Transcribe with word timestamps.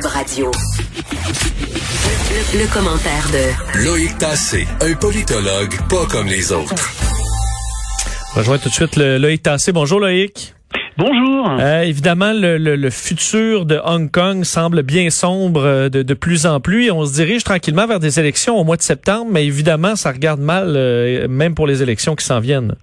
Cube 0.00 0.06
Radio. 0.06 0.50
Le, 2.54 2.72
commentaire 2.72 3.26
de 3.32 3.84
Loïc 3.84 4.16
Tassé, 4.18 4.66
un 4.80 4.94
politologue 4.94 5.74
pas 5.88 6.06
comme 6.10 6.26
les 6.26 6.52
autres. 6.52 6.74
Rejoins 8.34 8.58
tout 8.58 8.68
de 8.68 8.74
suite 8.74 8.96
le, 8.96 9.18
Loïc 9.18 9.42
Tassé. 9.42 9.72
Bonjour 9.72 10.00
Loïc. 10.00 10.54
Bonjour. 10.96 11.56
Euh, 11.58 11.82
évidemment, 11.82 12.32
le, 12.34 12.90
futur 12.90 13.66
de 13.66 13.80
Hong 13.84 14.10
Kong 14.10 14.44
semble 14.44 14.82
bien 14.82 15.10
sombre 15.10 15.62
euh, 15.64 15.88
de, 15.88 16.14
plus 16.14 16.46
en 16.46 16.60
plus 16.60 16.86
et 16.86 16.90
on 16.90 17.04
se 17.04 17.14
dirige 17.14 17.44
tranquillement 17.44 17.86
vers 17.86 18.00
des 18.00 18.20
élections 18.20 18.58
au 18.58 18.64
mois 18.64 18.76
de 18.76 18.82
septembre, 18.82 19.26
mais 19.30 19.44
évidemment, 19.44 19.96
ça 19.96 20.12
regarde 20.12 20.40
mal, 20.40 20.74
euh, 20.76 21.28
même 21.28 21.54
pour 21.54 21.66
les 21.66 21.82
élections 21.82 22.16
qui 22.16 22.24
s'en 22.24 22.40
viennent 22.40 22.74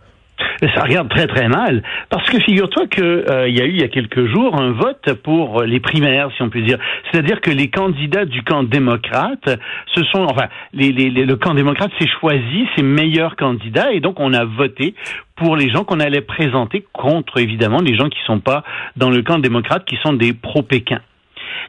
ça 0.61 0.83
regarde 0.83 1.09
très 1.09 1.27
très 1.27 1.47
mal 1.47 1.83
parce 2.09 2.29
que 2.29 2.39
figure-toi 2.39 2.87
que 2.87 3.25
euh, 3.29 3.49
y 3.49 3.61
a 3.61 3.65
eu 3.65 3.71
il 3.71 3.81
y 3.81 3.83
a 3.83 3.87
quelques 3.87 4.25
jours 4.25 4.59
un 4.59 4.71
vote 4.71 5.13
pour 5.23 5.63
les 5.63 5.79
primaires, 5.79 6.29
si 6.35 6.41
on 6.41 6.49
peut 6.49 6.61
dire. 6.61 6.77
C'est-à-dire 7.11 7.41
que 7.41 7.51
les 7.51 7.69
candidats 7.69 8.25
du 8.25 8.43
camp 8.43 8.63
démocrate, 8.63 9.59
ce 9.93 10.03
sont 10.05 10.25
enfin 10.29 10.47
les, 10.73 10.91
les, 10.91 11.09
le 11.09 11.35
camp 11.35 11.53
démocrate 11.53 11.91
s'est 11.99 12.09
choisi 12.19 12.67
ses 12.75 12.83
meilleurs 12.83 13.35
candidats 13.35 13.91
et 13.91 13.99
donc 13.99 14.19
on 14.19 14.33
a 14.33 14.45
voté 14.45 14.95
pour 15.35 15.55
les 15.55 15.69
gens 15.69 15.83
qu'on 15.83 15.99
allait 15.99 16.21
présenter 16.21 16.85
contre 16.93 17.39
évidemment 17.39 17.79
les 17.79 17.95
gens 17.95 18.09
qui 18.09 18.19
sont 18.25 18.39
pas 18.39 18.63
dans 18.95 19.09
le 19.09 19.21
camp 19.21 19.37
démocrate, 19.39 19.85
qui 19.85 19.97
sont 20.03 20.13
des 20.13 20.33
pro-Pékin. 20.33 20.99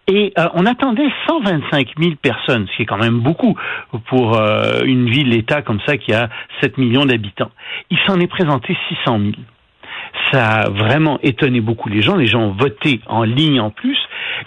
Et 0.06 0.32
euh, 0.38 0.48
on 0.55 0.66
attendait 0.66 1.09
125 1.28 1.95
000 1.98 2.12
personnes, 2.20 2.66
ce 2.70 2.77
qui 2.77 2.82
est 2.82 2.87
quand 2.87 2.98
même 2.98 3.20
beaucoup 3.20 3.56
pour 4.09 4.37
euh, 4.37 4.80
une 4.84 5.09
ville-État 5.09 5.62
comme 5.62 5.80
ça 5.87 5.96
qui 5.96 6.12
a 6.12 6.28
7 6.60 6.78
millions 6.78 7.04
d'habitants. 7.04 7.51
Il 7.91 7.98
s'en 8.06 8.18
est 8.20 8.27
présenté 8.27 8.77
600 8.88 9.18
000 9.18 9.32
ça 10.32 10.46
a 10.46 10.70
vraiment 10.70 11.18
étonné 11.23 11.60
beaucoup 11.60 11.88
les 11.88 12.02
gens. 12.02 12.16
Les 12.16 12.27
gens 12.27 12.41
ont 12.41 12.52
voté 12.52 13.01
en 13.06 13.23
ligne 13.23 13.60
en 13.60 13.70
plus. 13.70 13.98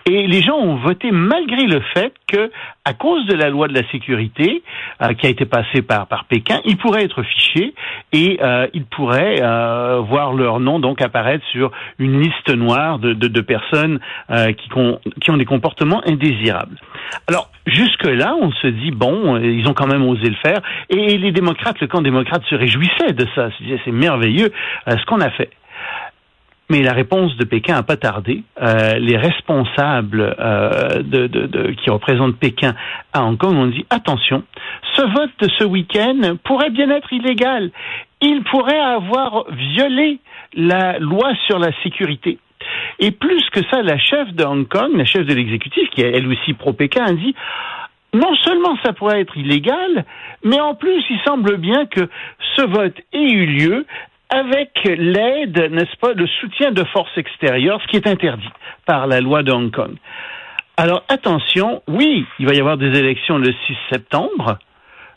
Et 0.06 0.26
les 0.28 0.42
gens 0.42 0.58
ont 0.58 0.76
voté 0.76 1.12
malgré 1.12 1.66
le 1.66 1.82
fait 1.94 2.14
que, 2.28 2.52
à 2.86 2.94
cause 2.94 3.26
de 3.28 3.36
la 3.36 3.50
loi 3.50 3.68
de 3.68 3.74
la 3.74 3.88
sécurité 3.92 4.64
euh, 5.02 5.14
qui 5.14 5.28
a 5.28 5.30
été 5.30 5.46
passée 5.46 5.82
par, 5.82 6.08
par 6.08 6.26
Pékin, 6.26 6.60
ils 6.66 6.78
pourraient 6.78 7.04
être 7.04 7.22
fichés 7.22 7.74
et 8.12 8.40
euh, 8.42 8.68
ils 8.74 8.86
pourraient 8.86 9.42
euh, 9.42 10.00
voir 10.00 10.34
leur 10.34 10.60
nom 10.60 10.80
donc 10.80 11.02
apparaître 11.02 11.46
sur 11.52 11.72
une 12.00 12.20
liste 12.20 12.50
noire 12.50 12.98
de, 12.98 13.14
de, 13.14 13.42
personnes 13.42 14.00
qui, 14.30 14.70
qui 15.22 15.32
ont 15.32 15.38
des 15.38 15.46
comportements 15.46 16.02
indésirables. 16.06 16.78
Alors, 17.28 17.50
jusque-là, 17.66 18.36
on 18.42 18.52
se 18.52 18.68
dit, 18.68 18.92
bon, 18.92 19.38
ils 19.38 19.68
ont 19.68 19.74
quand 19.74 19.88
même 19.88 20.08
osé 20.08 20.30
le 20.30 20.36
faire. 20.36 20.62
Et 20.90 21.18
les 21.18 21.32
démocrates, 21.32 21.80
le 21.82 21.88
camp 21.88 22.02
démocrate 22.02 22.44
se 22.50 22.56
réjouissait 22.56 23.14
de 23.14 23.28
ça. 23.36 23.50
C'est 23.84 23.92
merveilleux 23.92 24.52
ce 24.88 25.06
qu'on 25.06 25.22
a 25.22 25.30
fait. 25.32 25.50
Mais 26.72 26.84
la 26.84 26.94
réponse 26.94 27.36
de 27.36 27.44
Pékin 27.44 27.74
n'a 27.74 27.84
pas 27.84 27.98
tardé. 27.98 28.44
Euh, 28.62 28.98
les 28.98 29.18
responsables 29.18 30.22
euh, 30.40 31.04
qui 31.84 31.90
représentent 31.90 32.38
Pékin 32.38 32.76
à 33.12 33.26
Hong 33.26 33.38
Kong 33.38 33.58
ont 33.58 33.68
dit 33.68 33.86
attention, 33.90 34.44
ce 34.96 35.02
vote 35.02 35.32
de 35.42 35.50
ce 35.60 35.66
week-end 35.66 36.38
pourrait 36.46 36.70
bien 36.70 36.90
être 36.92 37.12
illégal. 37.12 37.72
Il 38.22 38.44
pourrait 38.44 38.80
avoir 38.80 39.48
violé 39.52 40.20
la 40.54 40.98
loi 41.00 41.34
sur 41.46 41.60
la 41.60 41.72
sécurité. 41.84 42.38
Et 43.00 43.12
plus 43.12 43.44
que 43.50 43.60
ça, 43.70 43.82
la 43.82 43.98
chef 43.98 44.34
de 44.34 44.46
Hong 44.46 44.66
Kong, 44.66 44.92
la 44.96 45.04
chef 45.04 45.26
de 45.26 45.34
l'exécutif, 45.34 45.90
qui 45.90 46.04
est 46.04 46.16
elle 46.16 46.28
aussi 46.28 46.54
pro-Pékin, 46.54 47.04
a 47.04 47.12
dit 47.12 47.36
non 48.14 48.34
seulement 48.46 48.78
ça 48.84 48.94
pourrait 48.94 49.20
être 49.20 49.36
illégal, 49.38 50.06
mais 50.46 50.62
en 50.62 50.74
plus 50.76 51.04
il 51.10 51.20
semble 51.26 51.58
bien 51.58 51.86
que 51.86 52.10
ce 52.56 52.62
vote 52.62 52.96
ait 53.12 53.30
eu 53.30 53.46
lieu 53.46 53.86
avec 54.32 54.72
l'aide, 54.86 55.72
n'est-ce 55.72 55.98
pas, 55.98 56.14
le 56.14 56.26
soutien 56.26 56.72
de 56.72 56.84
forces 56.86 57.18
extérieures, 57.18 57.82
ce 57.82 57.88
qui 57.88 57.98
est 57.98 58.08
interdit 58.08 58.50
par 58.86 59.06
la 59.06 59.20
loi 59.22 59.44
de 59.44 59.52
Hong 59.52 59.72
Kong. 59.72 59.96
Alors 60.78 61.04
attention, 61.10 61.84
oui, 61.88 62.26
il 62.40 62.48
va 62.48 62.54
y 62.54 62.60
avoir 62.60 62.78
des 62.78 62.98
élections 62.98 63.38
le 63.38 63.54
6 63.68 63.78
septembre. 63.92 64.58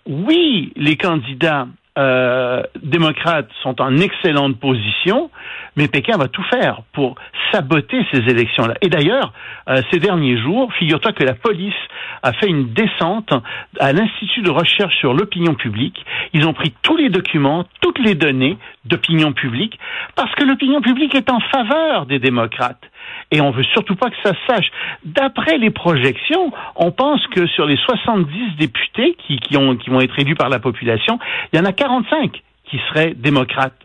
Oui, 0.04 0.72
les 0.76 0.96
candidats 0.96 1.68
euh, 1.96 2.62
démocrates 2.82 3.48
sont 3.62 3.80
en 3.80 3.96
excellente 3.98 4.58
position, 4.58 5.30
mais 5.76 5.86
Pékin 5.86 6.16
va 6.16 6.28
tout 6.28 6.42
faire 6.44 6.82
pour 6.92 7.14
saboter 7.52 8.04
ces 8.12 8.18
élections-là. 8.18 8.74
Et 8.80 8.88
d'ailleurs, 8.88 9.32
euh, 9.68 9.80
ces 9.92 10.00
derniers 10.00 10.36
jours, 10.36 10.72
figure-toi 10.74 11.12
que 11.12 11.22
la 11.22 11.34
police 11.34 11.74
a 12.22 12.32
fait 12.32 12.48
une 12.48 12.72
descente 12.72 13.32
à 13.78 13.92
l'Institut 13.92 14.42
de 14.42 14.50
recherche 14.50 14.96
sur 14.96 15.14
l'opinion 15.14 15.54
publique. 15.54 16.04
Ils 16.32 16.46
ont 16.46 16.52
pris 16.52 16.74
tous 16.82 16.96
les 16.96 17.10
documents, 17.10 17.64
toutes 17.80 17.98
les 18.00 18.14
données 18.14 18.58
d'opinion 18.84 19.32
publique, 19.32 19.78
parce 20.16 20.34
que 20.34 20.44
l'opinion 20.44 20.80
publique 20.80 21.14
est 21.14 21.30
en 21.30 21.40
faveur 21.40 22.06
des 22.06 22.18
démocrates. 22.18 22.82
Et 23.30 23.40
on 23.40 23.50
veut 23.50 23.64
surtout 23.64 23.96
pas 23.96 24.10
que 24.10 24.16
ça 24.22 24.32
se 24.32 24.46
sache. 24.46 24.66
D'après 25.04 25.58
les 25.58 25.70
projections, 25.70 26.52
on 26.76 26.92
pense 26.92 27.26
que 27.28 27.46
sur 27.46 27.66
les 27.66 27.76
70 27.76 28.56
députés 28.58 29.16
qui, 29.26 29.38
qui, 29.38 29.56
ont, 29.56 29.76
qui 29.76 29.90
vont 29.90 30.00
être 30.00 30.18
élus 30.18 30.34
par 30.36 30.48
la 30.48 30.58
population, 30.58 31.18
il 31.52 31.58
y 31.58 31.60
en 31.60 31.64
a 31.64 31.72
45 31.72 32.42
qui 32.64 32.80
seraient 32.88 33.14
démocrates. 33.14 33.83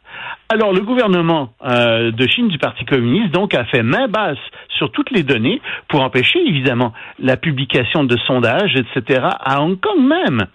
Alors 0.50 0.74
le 0.74 0.81
gouvernement 0.81 1.53
euh, 1.64 2.12
de 2.12 2.28
Chine 2.28 2.47
du 2.47 2.58
Parti 2.58 2.84
communiste 2.84 3.31
donc 3.31 3.53
a 3.53 3.66
fait 3.66 3.84
main 3.84 4.08
basse 4.08 4.40
sur 4.78 4.92
toutes 4.92 5.12
les 5.12 5.24
données 5.24 5.62
pour 5.88 6.02
empêcher 6.02 6.40
évidemment 6.40 6.94
la 7.20 7.38
publication 7.38 8.03
de 8.03 8.18
sondages, 8.25 8.75
etc. 8.75 9.28
à 9.40 9.62
Hong 9.62 9.80
Kong 9.80 10.00
même. 10.00 10.47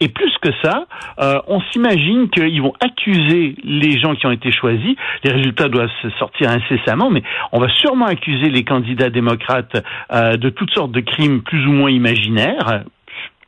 Et 0.00 0.08
plus 0.08 0.32
que 0.42 0.50
ça, 0.62 0.86
euh, 1.20 1.38
on 1.46 1.60
s'imagine 1.70 2.28
qu'ils 2.28 2.60
vont 2.60 2.74
accuser 2.80 3.54
les 3.62 3.98
gens 3.98 4.14
qui 4.14 4.26
ont 4.26 4.32
été 4.32 4.50
choisis. 4.50 4.96
Les 5.24 5.32
résultats 5.32 5.68
doivent 5.68 5.90
se 6.02 6.10
sortir 6.18 6.50
incessamment, 6.50 7.10
mais 7.10 7.22
on 7.52 7.60
va 7.60 7.68
sûrement 7.68 8.06
accuser 8.06 8.50
les 8.50 8.64
candidats 8.64 9.10
démocrates 9.10 9.76
euh, 10.12 10.36
de 10.36 10.50
toutes 10.50 10.72
sortes 10.72 10.92
de 10.92 11.00
crimes 11.00 11.42
plus 11.42 11.66
ou 11.66 11.72
moins 11.72 11.90
imaginaires 11.90 12.82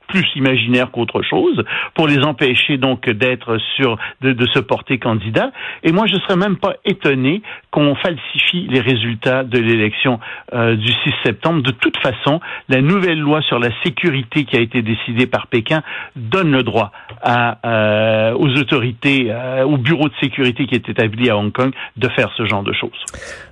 plus 0.09 0.27
imaginaire 0.35 0.91
qu'autre 0.91 1.23
chose, 1.23 1.63
pour 1.95 2.09
les 2.09 2.19
empêcher 2.19 2.79
donc 2.79 3.09
d'être 3.09 3.59
sur 3.77 3.97
de, 4.23 4.33
de, 4.33 4.47
se 4.49 4.59
porter 4.59 4.99
candidat. 4.99 5.53
Et 5.85 5.93
moi, 5.93 6.07
je 6.07 6.17
serais 6.17 6.37
même 6.37 6.57
pas 6.57 6.75
étonné 6.85 7.43
qu'on 7.71 7.95
falsifie 7.95 8.67
les 8.69 8.81
résultats 8.81 9.45
de 9.45 9.59
l'élection 9.59 10.19
euh, 10.53 10.75
du 10.75 10.89
6 10.89 10.97
septembre. 11.23 11.63
De 11.63 11.71
toute 11.71 11.99
façon, 11.99 12.41
la 12.69 12.81
nouvelle 12.81 13.21
loi 13.21 13.43
sur 13.43 13.59
la 13.59 13.69
sécurité 13.85 14.45
qui 14.45 14.57
a 14.57 14.61
été 14.61 14.83
décidée 14.83 15.27
par 15.27 15.47
Pékin 15.47 15.83
donne 16.17 16.51
le 16.51 16.63
droit 16.63 16.91
à, 17.23 17.59
euh, 17.65 18.33
aux 18.35 18.49
autorités, 18.59 19.29
euh, 19.31 19.65
au 19.65 19.77
bureau 19.77 20.09
de 20.09 20.15
sécurité 20.21 20.67
qui 20.67 20.75
est 20.75 20.89
établi 20.89 21.31
à 21.31 21.37
Hong 21.37 21.53
Kong 21.53 21.73
de 21.97 22.09
faire 22.09 22.31
ce 22.37 22.47
genre 22.47 22.63
de 22.63 22.73
choses. 22.73 23.05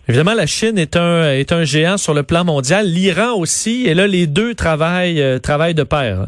Évidemment, 0.08 0.34
la 0.34 0.46
Chine 0.46 0.78
est 0.78 0.96
un 0.96 1.32
est 1.32 1.52
un 1.52 1.64
géant 1.64 1.96
sur 1.96 2.14
le 2.14 2.22
plan 2.22 2.44
mondial. 2.44 2.86
L'Iran 2.86 3.34
aussi. 3.36 3.86
Et 3.86 3.94
là, 3.94 4.06
les 4.06 4.26
deux 4.26 4.54
travaillent 4.54 5.20
euh, 5.20 5.38
travaillent 5.38 5.74
de 5.74 5.82
pair 5.82 6.26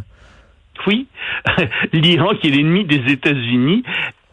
oui, 0.87 1.07
l'Iran 1.93 2.31
qui 2.41 2.49
est 2.49 2.51
l'ennemi 2.51 2.85
des 2.85 3.13
États-Unis 3.13 3.83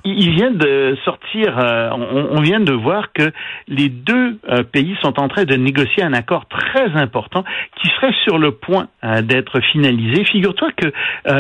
il 0.06 0.36
vient 0.36 0.52
de 0.52 0.96
sortir, 1.04 1.58
euh, 1.58 1.90
on, 1.92 2.40
vient 2.42 2.60
de 2.60 2.72
voir 2.72 3.12
que 3.12 3.32
les 3.68 3.90
deux 3.90 4.40
euh, 4.48 4.64
pays 4.64 4.96
sont 5.02 5.20
en 5.20 5.28
train 5.28 5.46
de 5.46 5.56
négocier 5.56 6.04
un 6.04 6.14
accord 6.14 6.46
très 6.48 6.92
important 6.96 7.44
qui 7.82 7.88
serait 7.90 8.14
sur 8.24 8.38
le 8.38 8.52
point 8.52 8.88
euh, 9.04 9.24
d'être 9.24 9.60
finalisé. 9.72 10.24
Figure-toi 10.26 10.70
que 10.78 10.92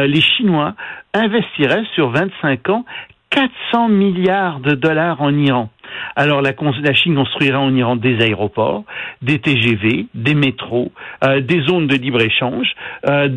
les 0.07 0.21
Chinois 0.21 0.73
investiraient 1.13 1.85
sur 1.93 2.09
25 2.09 2.69
ans 2.69 2.85
400 3.35 3.89
milliards 3.89 4.61
de 4.61 4.75
dollars 4.75 5.21
en 5.21 5.37
Iran. 5.37 5.69
Alors 6.15 6.41
la, 6.41 6.53
Chine 6.93 7.15
construira 7.15 7.59
en 7.59 7.75
Iran 7.75 7.97
des 7.97 8.21
aéroports, 8.21 8.85
des 9.21 9.39
TGV, 9.39 10.07
des 10.13 10.35
métros, 10.35 10.91
euh, 11.23 11.41
des 11.41 11.61
zones 11.61 11.87
de 11.87 11.95
libre-échange, 11.95 12.67
euh, 13.07 13.27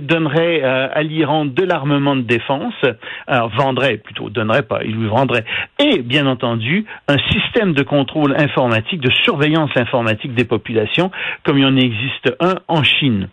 donnerait 0.00 0.62
euh, 0.62 0.88
à 0.92 1.02
l'Iran 1.02 1.44
de 1.44 1.62
l'armement 1.62 2.16
de 2.16 2.22
défense, 2.22 2.74
vendrait 3.56 3.98
plutôt, 3.98 4.30
donnerait 4.30 4.62
pas, 4.62 4.80
il 4.84 4.96
lui 4.96 5.08
vendrait, 5.08 5.44
et 5.78 6.00
bien 6.00 6.26
entendu 6.26 6.86
un 7.08 7.18
système 7.30 7.74
de 7.74 7.82
contrôle 7.82 8.34
informatique, 8.36 9.00
de 9.00 9.10
surveillance 9.10 9.70
informatique 9.76 10.34
des 10.34 10.44
populations, 10.44 11.10
comme 11.44 11.58
il 11.58 11.66
en 11.66 11.76
existe 11.76 12.34
un 12.40 12.54
en 12.68 12.82
Chine. 12.82 13.28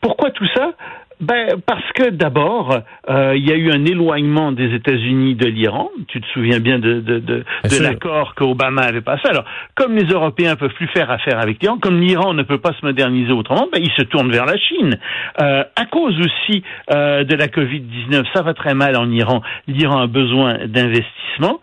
Pourquoi 0.00 0.30
tout 0.30 0.46
ça? 0.54 0.72
Ben, 1.20 1.60
parce 1.66 1.90
que 1.94 2.10
d'abord, 2.10 2.78
euh, 3.08 3.34
il 3.36 3.48
y 3.48 3.52
a 3.52 3.56
eu 3.56 3.70
un 3.70 3.84
éloignement 3.84 4.52
des 4.52 4.74
États-Unis 4.74 5.34
de 5.34 5.46
l'Iran. 5.46 5.90
Tu 6.08 6.20
te 6.20 6.26
souviens 6.28 6.60
bien 6.60 6.78
de, 6.78 7.00
de, 7.00 7.18
de, 7.18 7.44
de 7.64 7.82
l'accord 7.82 8.34
qu'Obama 8.34 8.82
avait 8.82 9.00
passé. 9.00 9.28
Alors, 9.28 9.44
comme 9.74 9.94
les 9.94 10.10
Européens 10.12 10.56
peuvent 10.56 10.74
plus 10.74 10.88
faire 10.88 11.10
affaire 11.10 11.38
avec 11.38 11.62
l'Iran, 11.62 11.78
comme 11.78 12.00
l'Iran 12.00 12.34
ne 12.34 12.42
peut 12.42 12.58
pas 12.58 12.72
se 12.72 12.84
moderniser 12.84 13.32
autrement, 13.32 13.68
ben, 13.72 13.80
ils 13.82 13.92
se 13.96 14.02
tournent 14.02 14.30
vers 14.30 14.46
la 14.46 14.56
Chine. 14.56 14.98
Euh, 15.40 15.64
à 15.76 15.86
cause 15.86 16.18
aussi 16.18 16.62
euh, 16.90 17.24
de 17.24 17.34
la 17.34 17.48
Covid-19, 17.48 18.24
ça 18.34 18.42
va 18.42 18.54
très 18.54 18.74
mal 18.74 18.96
en 18.96 19.10
Iran. 19.10 19.42
L'Iran 19.66 20.00
a 20.00 20.06
besoin 20.06 20.66
d'investissement. 20.66 21.60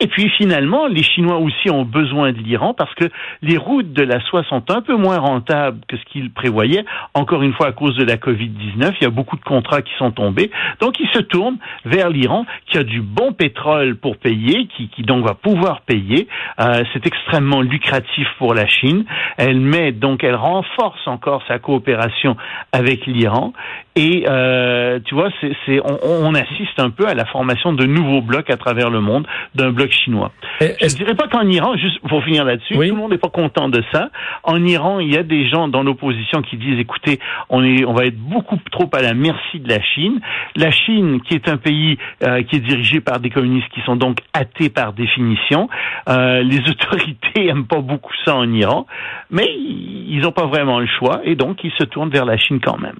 Et 0.00 0.06
puis 0.06 0.30
finalement, 0.36 0.86
les 0.86 1.02
Chinois 1.02 1.38
aussi 1.38 1.70
ont 1.70 1.84
besoin 1.84 2.32
de 2.32 2.38
l'Iran 2.38 2.72
parce 2.72 2.94
que 2.94 3.06
les 3.42 3.56
routes 3.56 3.92
de 3.92 4.02
la 4.02 4.20
soie 4.20 4.44
sont 4.48 4.62
un 4.70 4.80
peu 4.80 4.94
moins 4.94 5.18
rentables 5.18 5.80
que 5.88 5.96
ce 5.96 6.04
qu'ils 6.04 6.30
prévoyaient. 6.30 6.84
Encore 7.14 7.42
une 7.42 7.52
fois, 7.52 7.66
à 7.66 7.72
cause 7.72 7.96
de 7.96 8.04
la 8.04 8.16
Covid-19, 8.16 8.94
il 9.00 9.04
y 9.04 9.06
a 9.06 9.10
beaucoup 9.10 9.36
de 9.36 9.42
contrats 9.42 9.82
qui 9.82 9.92
sont 9.98 10.12
tombés. 10.12 10.52
Donc 10.80 11.00
ils 11.00 11.08
se 11.08 11.18
tournent 11.18 11.58
vers 11.84 12.10
l'Iran 12.10 12.46
qui 12.66 12.78
a 12.78 12.84
du 12.84 13.00
bon 13.00 13.32
pétrole 13.32 13.96
pour 13.96 14.18
payer, 14.18 14.68
qui, 14.76 14.88
qui 14.88 15.02
donc 15.02 15.24
va 15.26 15.34
pouvoir 15.34 15.80
payer. 15.80 16.28
Euh, 16.60 16.84
c'est 16.92 17.04
extrêmement 17.04 17.60
lucratif 17.60 18.28
pour 18.38 18.54
la 18.54 18.68
Chine. 18.68 19.04
Elle 19.36 19.58
met 19.58 19.90
donc, 19.90 20.22
elle 20.22 20.36
renforce 20.36 21.06
encore 21.06 21.42
sa 21.48 21.58
coopération 21.58 22.36
avec 22.72 23.06
l'Iran. 23.06 23.52
Et 23.96 24.26
euh, 24.28 25.00
tu 25.04 25.16
vois, 25.16 25.30
on, 25.42 25.98
on, 26.22 26.34
assiste 26.36 26.78
un 26.78 26.90
peu 26.90 27.08
à 27.08 27.14
la 27.14 27.24
formation 27.24 27.72
de 27.72 27.84
nouveaux 27.84 28.22
blocs 28.22 28.48
à 28.48 28.56
travers 28.56 28.90
le 28.90 29.00
monde, 29.00 29.26
d'un 29.56 29.72
bloc 29.72 29.87
chinois. 29.92 30.32
Je 30.60 30.66
ne 30.66 30.96
dirais 30.96 31.14
pas 31.14 31.28
qu'en 31.28 31.46
Iran, 31.48 31.76
juste 31.76 32.00
pour 32.08 32.22
finir 32.24 32.44
là-dessus, 32.44 32.74
tout 32.74 32.80
le 32.80 32.92
monde 32.92 33.12
n'est 33.12 33.18
pas 33.18 33.28
content 33.28 33.68
de 33.68 33.82
ça. 33.92 34.10
En 34.42 34.64
Iran, 34.64 34.98
il 35.00 35.12
y 35.12 35.16
a 35.16 35.22
des 35.22 35.48
gens 35.48 35.68
dans 35.68 35.82
l'opposition 35.82 36.42
qui 36.42 36.56
disent, 36.56 36.78
écoutez, 36.78 37.18
on, 37.48 37.62
est, 37.64 37.84
on 37.84 37.92
va 37.92 38.06
être 38.06 38.18
beaucoup 38.18 38.58
trop 38.70 38.88
à 38.92 39.02
la 39.02 39.14
merci 39.14 39.60
de 39.60 39.68
la 39.68 39.80
Chine. 39.82 40.20
La 40.56 40.70
Chine, 40.70 41.20
qui 41.22 41.34
est 41.34 41.48
un 41.48 41.56
pays 41.56 41.98
euh, 42.22 42.42
qui 42.42 42.56
est 42.56 42.60
dirigé 42.60 43.00
par 43.00 43.20
des 43.20 43.30
communistes 43.30 43.68
qui 43.74 43.80
sont 43.82 43.96
donc 43.96 44.18
athées 44.32 44.68
par 44.68 44.92
définition, 44.92 45.68
euh, 46.08 46.42
les 46.42 46.60
autorités 46.70 47.46
aiment 47.48 47.66
pas 47.66 47.80
beaucoup 47.80 48.12
ça 48.24 48.34
en 48.34 48.52
Iran, 48.52 48.86
mais 49.30 49.46
ils 49.48 50.20
n'ont 50.22 50.32
pas 50.32 50.46
vraiment 50.46 50.80
le 50.80 50.88
choix 50.98 51.20
et 51.24 51.34
donc 51.34 51.58
ils 51.64 51.72
se 51.78 51.84
tournent 51.84 52.10
vers 52.10 52.24
la 52.24 52.36
Chine 52.36 52.60
quand 52.62 52.78
même. 52.78 52.96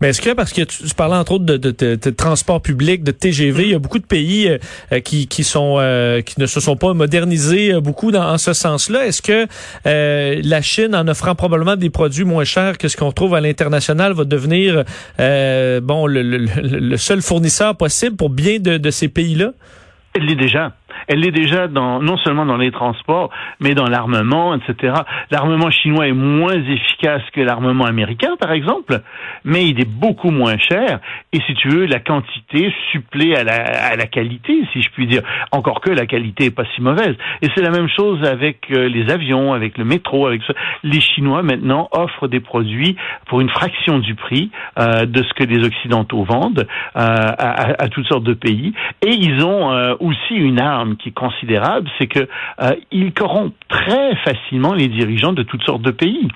Mais 0.00 0.08
est-ce 0.08 0.20
que 0.20 0.34
parce 0.34 0.52
que 0.52 0.62
tu, 0.62 0.94
parlais 0.94 1.16
entre 1.16 1.32
autres 1.32 1.44
de, 1.44 1.56
de, 1.56 1.70
de, 1.70 2.10
transport 2.10 2.62
public, 2.62 3.02
de 3.02 3.10
TGV, 3.10 3.64
il 3.64 3.70
y 3.70 3.74
a 3.74 3.78
beaucoup 3.78 3.98
de 3.98 4.06
pays 4.06 4.48
euh, 4.48 5.00
qui, 5.00 5.26
qui 5.26 5.44
sont 5.44 5.76
ne 6.38 6.46
se 6.46 6.60
sont 6.60 6.76
pas 6.76 6.94
modernisés 6.94 7.72
euh, 7.72 7.80
beaucoup 7.80 8.10
dans 8.10 8.24
en 8.24 8.38
ce 8.38 8.52
sens-là. 8.52 9.06
Est-ce 9.06 9.22
que 9.22 9.46
la 9.84 10.62
Chine, 10.62 10.94
en 10.94 11.06
offrant 11.08 11.34
probablement 11.34 11.76
des 11.76 11.90
produits 11.90 12.24
moins 12.24 12.44
chers 12.44 12.78
que 12.78 12.88
ce 12.88 12.96
qu'on 12.96 13.12
trouve 13.12 13.34
à 13.34 13.40
l'international, 13.40 14.12
va 14.12 14.24
devenir 14.24 14.84
bon 15.18 16.06
le, 16.06 16.22
le, 16.22 16.38
le, 16.38 16.96
seul 16.96 17.22
fournisseur 17.22 17.76
possible 17.76 18.16
pour 18.16 18.30
bien 18.30 18.58
de, 18.58 18.78
de 18.78 18.90
ces 18.90 19.08
pays-là? 19.08 19.52
Elle 20.14 20.26
l'est 20.26 20.36
déjà. 20.36 20.72
Elle 21.08 21.20
l'est 21.20 21.30
déjà 21.30 21.68
dans, 21.68 22.00
non 22.00 22.16
seulement 22.18 22.46
dans 22.46 22.56
les 22.56 22.70
transports, 22.70 23.30
mais 23.60 23.74
dans 23.74 23.86
l'armement, 23.86 24.54
etc. 24.54 24.94
L'armement 25.30 25.70
chinois 25.70 26.08
est 26.08 26.12
moins 26.12 26.54
efficace 26.54 27.22
que 27.32 27.40
l'armement 27.40 27.84
américain, 27.84 28.36
par 28.38 28.52
exemple, 28.52 29.00
mais 29.44 29.66
il 29.66 29.80
est 29.80 29.88
beaucoup 29.88 30.30
moins 30.30 30.58
cher. 30.58 31.00
Et 31.32 31.40
si 31.46 31.54
tu 31.54 31.68
veux, 31.68 31.86
la 31.86 32.00
quantité 32.00 32.72
supplée 32.90 33.34
à 33.34 33.44
la, 33.44 33.54
à 33.54 33.96
la 33.96 34.06
qualité, 34.06 34.62
si 34.72 34.82
je 34.82 34.90
puis 34.90 35.06
dire. 35.06 35.22
Encore 35.50 35.80
que 35.80 35.90
la 35.90 36.06
qualité 36.06 36.46
est 36.46 36.50
pas 36.50 36.64
si 36.74 36.82
mauvaise. 36.82 37.16
Et 37.42 37.48
c'est 37.54 37.62
la 37.62 37.70
même 37.70 37.88
chose 37.88 38.22
avec 38.24 38.70
euh, 38.70 38.88
les 38.88 39.10
avions, 39.10 39.52
avec 39.52 39.78
le 39.78 39.84
métro, 39.84 40.26
avec 40.26 40.42
ça. 40.46 40.54
Les 40.82 41.00
Chinois 41.00 41.42
maintenant 41.42 41.88
offrent 41.92 42.28
des 42.28 42.40
produits 42.40 42.96
pour 43.26 43.40
une 43.40 43.48
fraction 43.48 43.98
du 43.98 44.14
prix 44.14 44.50
euh, 44.78 45.06
de 45.06 45.22
ce 45.22 45.32
que 45.34 45.44
les 45.44 45.64
Occidentaux 45.64 46.24
vendent 46.24 46.66
euh, 46.96 46.98
à, 46.98 47.82
à, 47.82 47.88
toutes 47.88 48.06
sortes 48.06 48.24
de 48.24 48.34
pays. 48.34 48.72
Et 49.02 49.10
ils 49.10 49.44
ont 49.44 49.96
aussi 50.00 50.34
une 50.34 50.60
arme 50.60 50.81
qui 50.96 51.10
est 51.10 51.12
considérable, 51.12 51.88
c'est 51.98 52.06
que 52.06 52.28
euh, 52.60 52.74
il 52.90 53.12
corrompt 53.12 53.54
très 53.68 54.16
facilement 54.16 54.74
les 54.74 54.88
dirigeants 54.88 55.32
de 55.32 55.42
toutes 55.42 55.62
sortes 55.62 55.82
de 55.82 55.90
pays. 55.90 56.28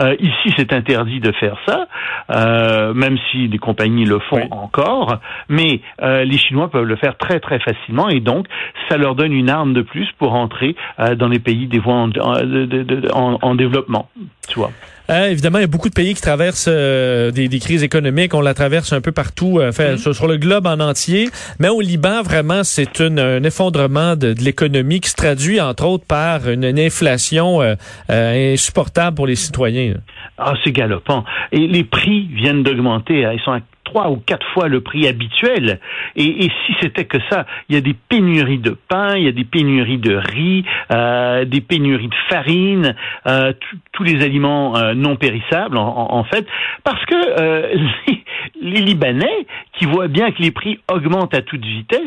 Euh, 0.00 0.16
ici, 0.18 0.52
c'est 0.56 0.72
interdit 0.72 1.20
de 1.20 1.30
faire 1.32 1.56
ça, 1.68 1.86
euh, 2.30 2.94
même 2.94 3.16
si 3.30 3.48
des 3.48 3.58
compagnies 3.58 4.04
le 4.04 4.18
font 4.18 4.48
encore. 4.50 5.18
Mais 5.48 5.82
les 6.00 6.38
Chinois 6.38 6.68
peuvent 6.68 6.84
le 6.84 6.96
faire 6.96 7.16
très 7.16 7.38
très 7.38 7.60
facilement, 7.60 8.08
et 8.08 8.18
donc 8.20 8.46
ça 8.88 8.96
leur 8.96 9.14
donne 9.14 9.32
une 9.32 9.50
arme 9.50 9.72
de 9.72 9.82
plus 9.82 10.08
pour 10.18 10.34
entrer 10.34 10.74
dans 11.16 11.28
les 11.28 11.38
pays 11.38 11.68
des 11.68 11.78
voies 11.78 11.94
en, 11.94 13.38
en 13.40 13.54
développement. 13.54 14.08
Tu 14.48 14.58
vois. 14.58 14.70
Euh, 15.10 15.30
évidemment, 15.30 15.58
il 15.58 15.62
y 15.62 15.64
a 15.64 15.68
beaucoup 15.68 15.90
de 15.90 15.94
pays 15.94 16.14
qui 16.14 16.22
traversent 16.22 16.68
euh, 16.68 17.30
des, 17.30 17.48
des, 17.48 17.58
crises 17.58 17.82
économiques. 17.82 18.32
On 18.34 18.40
la 18.40 18.54
traverse 18.54 18.92
un 18.92 19.00
peu 19.00 19.12
partout, 19.12 19.58
euh, 19.58 19.70
fait, 19.70 19.96
mm-hmm. 19.96 20.12
sur, 20.14 20.26
le 20.26 20.38
globe 20.38 20.66
en 20.66 20.80
entier. 20.80 21.28
Mais 21.58 21.68
au 21.68 21.80
Liban, 21.80 22.22
vraiment, 22.22 22.64
c'est 22.64 23.00
un 23.00 23.42
effondrement 23.42 24.16
de, 24.16 24.32
de 24.32 24.40
l'économie 24.42 25.00
qui 25.00 25.10
se 25.10 25.16
traduit, 25.16 25.60
entre 25.60 25.86
autres, 25.86 26.06
par 26.06 26.48
une, 26.48 26.64
inflation 26.78 27.60
insupportable 28.08 29.14
pour 29.14 29.26
les 29.26 29.36
citoyens. 29.36 29.94
Ah, 30.38 30.54
c'est 30.64 30.72
galopant. 30.72 31.24
Et 31.52 31.68
les 31.68 31.84
prix 31.84 32.28
viennent 32.32 32.62
d'augmenter. 32.62 33.24
Hein. 33.24 33.32
Ils 33.34 33.40
sont 33.40 33.52
à 33.52 33.60
trois 33.84 34.10
ou 34.10 34.16
quatre 34.16 34.46
fois 34.52 34.68
le 34.68 34.80
prix 34.80 35.06
habituel. 35.06 35.80
Et, 36.16 36.44
et 36.44 36.50
si 36.66 36.74
c'était 36.80 37.04
que 37.04 37.18
ça, 37.30 37.46
il 37.68 37.74
y 37.74 37.78
a 37.78 37.80
des 37.80 37.94
pénuries 37.94 38.58
de 38.58 38.76
pain, 38.88 39.16
il 39.16 39.24
y 39.24 39.28
a 39.28 39.32
des 39.32 39.44
pénuries 39.44 39.98
de 39.98 40.16
riz, 40.16 40.64
euh, 40.90 41.44
des 41.44 41.60
pénuries 41.60 42.08
de 42.08 42.14
farine, 42.28 42.94
euh, 43.26 43.52
tous 43.92 44.02
les 44.02 44.24
aliments 44.24 44.76
euh, 44.76 44.94
non 44.94 45.16
périssables 45.16 45.76
en, 45.76 46.12
en, 46.12 46.24
fait, 46.24 46.46
parce 46.82 47.04
que 47.06 47.14
euh, 47.14 47.74
les, 48.06 48.24
les 48.62 48.80
Libanais, 48.80 49.46
qui 49.78 49.86
voient 49.86 50.08
bien 50.08 50.32
que 50.32 50.42
les 50.42 50.50
prix 50.50 50.78
augmentent 50.90 51.34
à 51.34 51.42
toute 51.42 51.64
vitesse, 51.64 52.00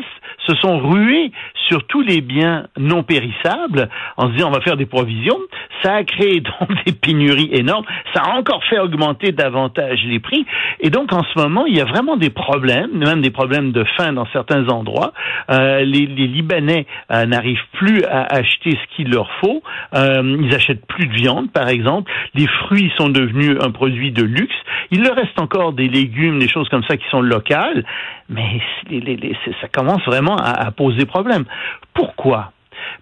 se 0.46 0.54
sont 0.56 0.78
rués 0.78 1.32
sur 1.68 1.84
tous 1.84 2.02
les 2.02 2.20
biens 2.20 2.66
non 2.78 3.02
périssables 3.02 3.88
en 4.16 4.28
se 4.28 4.32
disant 4.32 4.48
on 4.48 4.52
va 4.52 4.60
faire 4.60 4.76
des 4.76 4.86
provisions. 4.86 5.38
Ça 5.82 5.94
a 5.94 6.04
créé 6.04 6.40
donc 6.60 6.84
des 6.84 6.92
pénuries 6.92 7.50
énormes. 7.52 7.84
Ça 8.14 8.22
a 8.22 8.36
encore 8.36 8.64
fait 8.64 8.78
augmenter 8.78 9.32
davantage 9.32 10.00
les 10.04 10.18
prix. 10.18 10.46
Et 10.80 10.90
donc 10.90 11.12
en 11.12 11.22
ce 11.22 11.38
moment, 11.38 11.66
il 11.66 11.76
y 11.76 11.80
a 11.80 11.84
vraiment 11.84 12.16
des 12.16 12.30
problèmes, 12.30 12.90
même 12.92 13.20
des 13.20 13.30
problèmes 13.30 13.72
de 13.72 13.84
faim 13.96 14.12
dans 14.12 14.26
certains 14.32 14.68
endroits. 14.68 15.12
Euh, 15.50 15.80
les, 15.80 16.06
les, 16.06 16.26
Libanais 16.26 16.86
euh, 17.10 17.26
n'arrivent 17.26 17.58
plus 17.72 18.04
à 18.04 18.22
acheter 18.22 18.70
ce 18.70 18.96
qu'il 18.96 19.10
leur 19.10 19.30
faut. 19.40 19.62
Euh, 19.94 20.36
ils 20.40 20.54
achètent 20.54 20.86
plus 20.86 21.06
de 21.06 21.12
viande, 21.14 21.50
par 21.52 21.68
exemple. 21.68 22.10
Les 22.34 22.46
fruits 22.46 22.92
sont 22.96 23.08
devenus 23.08 23.56
un 23.60 23.70
produit 23.70 24.12
de 24.12 24.22
luxe. 24.22 24.54
Il 24.90 25.02
leur 25.02 25.16
reste 25.16 25.38
encore 25.40 25.72
des 25.72 25.88
légumes, 25.88 26.38
des 26.38 26.48
choses 26.48 26.68
comme 26.68 26.84
ça 26.84 26.96
qui 26.96 27.08
sont 27.10 27.20
locales, 27.20 27.84
mais 28.28 28.60
ça 29.60 29.68
commence 29.68 30.04
vraiment 30.04 30.36
à, 30.36 30.50
à 30.50 30.70
poser 30.70 31.06
problème. 31.06 31.44
Pourquoi? 31.94 32.52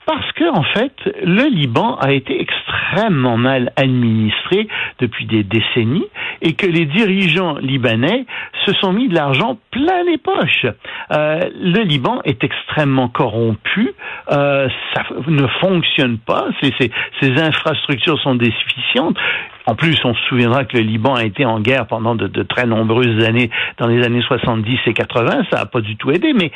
Parce 0.07 0.31
que 0.33 0.49
en 0.49 0.63
fait, 0.63 0.95
le 1.23 1.49
Liban 1.49 1.97
a 1.97 2.13
été 2.13 2.41
extrêmement 2.41 3.37
mal 3.37 3.73
administré 3.77 4.69
depuis 5.01 5.27
des 5.27 5.43
décennies 5.43 6.07
et 6.43 6.55
que 6.55 6.67
les 6.67 6.87
dirigeants 6.87 7.57
libanais 7.59 8.25
se 8.65 8.73
sont 8.75 8.93
mis 8.93 9.09
de 9.09 9.15
l'argent 9.15 9.59
plein 9.71 10.05
les 10.05 10.19
poches. 10.19 10.67
Euh, 11.13 11.41
le 11.61 11.83
Liban 11.83 12.21
est 12.25 12.45
extrêmement 12.45 13.09
corrompu, 13.09 13.93
euh, 14.31 14.69
ça 14.95 15.03
ne 15.27 15.47
fonctionne 15.61 16.19
pas, 16.19 16.47
ses, 16.63 17.41
infrastructures 17.41 18.21
sont 18.21 18.35
déficientes. 18.35 19.19
En 19.67 19.75
plus, 19.75 19.99
on 20.05 20.15
se 20.15 20.23
souviendra 20.29 20.65
que 20.65 20.77
le 20.77 20.85
Liban 20.85 21.15
a 21.15 21.25
été 21.25 21.45
en 21.45 21.61
guerre 21.61 21.87
pendant 21.87 22.15
de, 22.15 22.43
très 22.45 22.67
nombreuses 22.67 23.25
années, 23.25 23.51
dans 23.79 23.89
les 23.89 24.05
années 24.05 24.23
70 24.23 24.79
et 24.87 24.95
80, 24.95 25.45
ça 25.51 25.59
n'a 25.59 25.67
pas 25.67 25.81
du 25.81 25.97
tout 25.97 26.11
aidé, 26.13 26.33
mais 26.33 26.53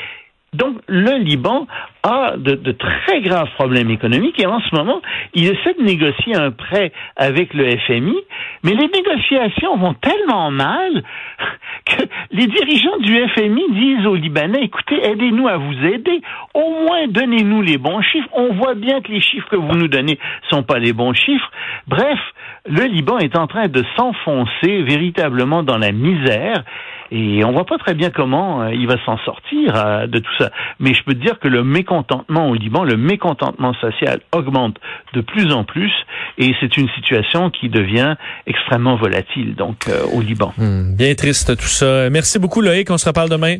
donc, 0.52 0.78
le 0.88 1.18
Liban 1.18 1.68
a 2.02 2.34
de, 2.36 2.56
de, 2.56 2.72
très 2.72 3.20
graves 3.20 3.50
problèmes 3.54 3.90
économiques 3.90 4.40
et 4.40 4.46
en 4.46 4.60
ce 4.60 4.74
moment, 4.74 5.00
il 5.32 5.44
essaie 5.44 5.74
de 5.78 5.84
négocier 5.84 6.34
un 6.34 6.50
prêt 6.50 6.90
avec 7.14 7.54
le 7.54 7.70
FMI, 7.78 8.16
mais 8.64 8.72
les 8.72 8.88
négociations 8.88 9.76
vont 9.76 9.94
tellement 9.94 10.50
mal 10.50 11.04
que 11.84 12.02
les 12.32 12.48
dirigeants 12.48 12.98
du 12.98 13.28
FMI 13.28 13.62
disent 13.70 14.06
aux 14.06 14.16
Libanais, 14.16 14.64
écoutez, 14.64 15.00
aidez-nous 15.06 15.46
à 15.46 15.56
vous 15.56 15.86
aider, 15.86 16.20
au 16.54 16.84
moins 16.84 17.06
donnez-nous 17.06 17.62
les 17.62 17.78
bons 17.78 18.02
chiffres. 18.02 18.28
On 18.32 18.52
voit 18.54 18.74
bien 18.74 19.02
que 19.02 19.12
les 19.12 19.20
chiffres 19.20 19.48
que 19.50 19.56
vous 19.56 19.76
nous 19.76 19.88
donnez 19.88 20.18
sont 20.48 20.64
pas 20.64 20.80
les 20.80 20.92
bons 20.92 21.14
chiffres. 21.14 21.50
Bref, 21.86 22.18
le 22.66 22.86
Liban 22.86 23.18
est 23.18 23.36
en 23.36 23.46
train 23.46 23.68
de 23.68 23.84
s'enfoncer 23.96 24.82
véritablement 24.82 25.62
dans 25.62 25.78
la 25.78 25.92
misère 25.92 26.64
et 27.10 27.44
on 27.44 27.52
voit 27.52 27.66
pas 27.66 27.78
très 27.78 27.94
bien 27.94 28.10
comment 28.10 28.62
euh, 28.62 28.74
il 28.74 28.86
va 28.86 28.96
s'en 29.04 29.18
sortir 29.18 29.74
euh, 29.74 30.06
de 30.06 30.18
tout 30.18 30.32
ça. 30.38 30.50
Mais 30.78 30.94
je 30.94 31.02
peux 31.02 31.14
te 31.14 31.20
dire 31.20 31.38
que 31.38 31.48
le 31.48 31.64
mécontentement 31.64 32.48
au 32.48 32.54
Liban, 32.54 32.84
le 32.84 32.96
mécontentement 32.96 33.74
social 33.74 34.20
augmente 34.32 34.76
de 35.14 35.20
plus 35.20 35.52
en 35.52 35.64
plus 35.64 35.92
et 36.38 36.54
c'est 36.60 36.76
une 36.76 36.88
situation 36.90 37.50
qui 37.50 37.68
devient 37.68 38.14
extrêmement 38.46 38.96
volatile 38.96 39.54
donc 39.54 39.88
euh, 39.88 40.04
au 40.12 40.20
Liban. 40.20 40.52
Hmm, 40.56 40.94
bien 40.94 41.14
triste 41.14 41.56
tout 41.56 41.66
ça. 41.66 42.08
Merci 42.10 42.38
beaucoup 42.38 42.60
Loïc, 42.60 42.90
on 42.90 42.98
se 42.98 43.08
reparle 43.08 43.28
demain. 43.28 43.56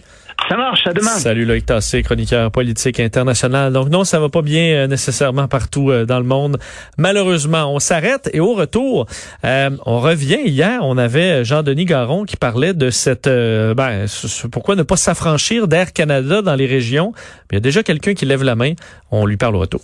Ça 0.49 0.57
marche, 0.57 0.87
à 0.87 0.93
demain. 0.93 1.11
Salut 1.11 1.45
Loïc 1.45 1.67
Tassé, 1.67 2.03
chroniqueur 2.03 2.51
politique 2.51 2.99
international. 2.99 3.73
Donc 3.73 3.89
non, 3.89 4.05
ça 4.05 4.19
va 4.19 4.29
pas 4.29 4.43
bien 4.43 4.63
euh, 4.73 4.87
nécessairement 4.87 5.47
partout 5.49 5.91
euh, 5.91 6.05
dans 6.05 6.19
le 6.19 6.25
monde. 6.25 6.59
Malheureusement, 6.99 7.73
on 7.73 7.79
s'arrête 7.79 8.29
et 8.33 8.41
au 8.41 8.55
retour, 8.55 9.07
euh, 9.45 9.71
on 9.87 10.01
revient. 10.01 10.41
Hier, 10.45 10.81
on 10.83 10.99
avait 10.99 11.45
Jean-Denis 11.45 11.85
Garon 11.85 12.25
qui 12.25 12.37
parlait 12.37 12.75
de 12.75 12.91
cette, 12.91 13.29
ben, 13.29 14.07
pourquoi 14.51 14.75
ne 14.77 14.83
pas 14.83 14.97
s'affranchir 14.97 15.69
d'Air 15.69 15.93
Canada 15.93 16.43
dans 16.43 16.55
les 16.55 16.67
régions. 16.67 17.13
Il 17.51 17.55
y 17.55 17.59
a 17.59 17.61
déjà 17.61 17.83
quelqu'un 17.83 18.15
qui 18.15 18.27
lève 18.27 18.43
la 18.43 18.57
main. 18.57 18.73
On 19.11 19.27
lui 19.27 19.37
parle 19.37 19.57
au 19.57 19.61
retour. 19.61 19.83